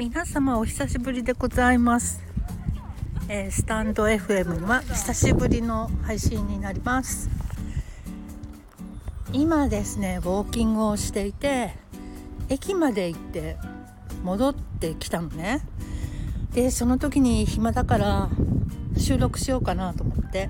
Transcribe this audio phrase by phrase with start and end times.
[0.00, 2.22] 皆様お久しぶりでございます、
[3.28, 7.28] えー、スタンド FM は久しぶりの配信になります。
[9.34, 11.74] 今ですねウォーキングをしていて
[12.48, 13.58] 駅まで行って
[14.24, 15.60] 戻ってきたのね。
[16.54, 18.30] でその時に暇だから
[18.96, 20.48] 収録しようかなと思って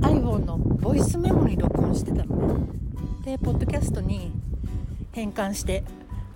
[0.00, 2.66] iPhone のボイスメモに録音してたのね。
[3.24, 4.30] でポッドキャストに
[5.10, 5.82] 変換して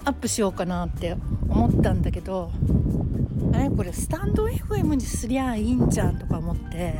[0.08, 1.18] アップしようかなって
[1.50, 2.50] 思ったんだけど
[3.52, 3.68] あれ？
[3.68, 6.94] これスタンド FM にすりゃいいんじゃんとか思って。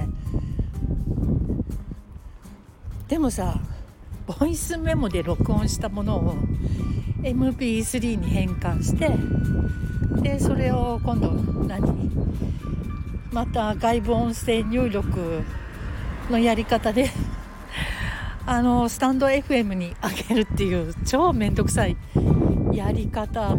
[3.09, 3.59] でもさ
[4.27, 6.35] ボイスメモで録音したものを
[7.23, 9.11] MP3 に変換して
[10.21, 12.11] でそれを今度何？
[13.33, 15.43] また外部音声入力
[16.31, 17.11] のやり方で
[18.51, 21.99] あのスタンド FM に上げるっていう超めんどくさい
[22.73, 23.59] やり方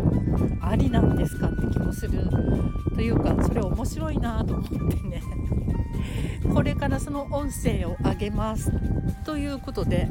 [0.62, 2.28] ありなんですかって気もする
[2.96, 5.22] というかそれ面白いなと思ってね。
[6.56, 8.74] これからその音声を上げます
[9.26, 10.10] ということで、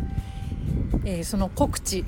[1.05, 2.05] えー、その告知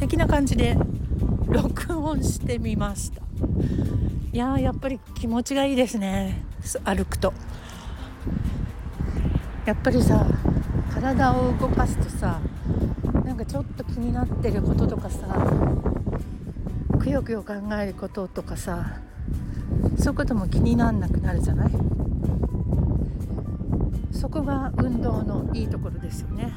[0.00, 0.78] 的な感じで
[1.46, 3.20] 録音してみました。
[4.32, 6.42] いややっぱり気持ちがいいですね。
[6.84, 7.34] 歩くと。
[9.66, 10.26] やっぱりさ
[10.94, 12.40] 体を動かすとさ
[13.24, 15.26] なんかちょっと気になってることとかさ
[16.98, 18.98] くよくよ考えることとかさ
[19.98, 21.72] そういうことも気になんなくなるじゃない？
[24.12, 26.52] そこが運動のいいところですよね。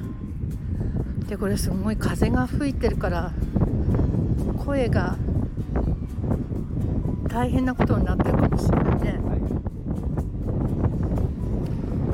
[1.27, 3.31] でこれすごい風が吹いてるから
[4.64, 5.17] 声が
[7.30, 9.20] 大変なことになってるかもしれないね。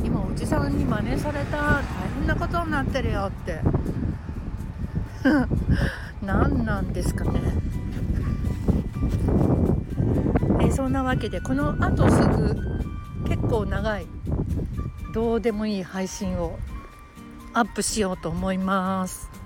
[0.03, 1.81] 今おじさんに真似された
[2.21, 3.59] んなことになってるよって
[6.23, 7.39] 何なんですかね
[10.61, 12.55] えそんなわけでこのあとすぐ
[13.27, 14.05] 結構長い
[15.13, 16.57] どうでもいい配信を
[17.53, 19.40] アップしようと思います。